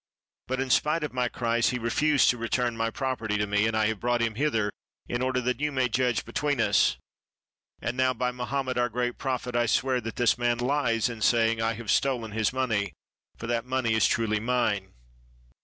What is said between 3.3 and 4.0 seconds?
to me, and I have